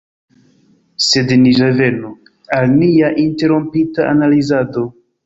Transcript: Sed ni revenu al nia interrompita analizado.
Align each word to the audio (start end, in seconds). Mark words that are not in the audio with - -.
Sed 1.07 1.33
ni 1.41 1.51
revenu 1.59 2.09
al 2.61 2.73
nia 2.79 3.13
interrompita 3.25 4.09
analizado. 4.15 4.87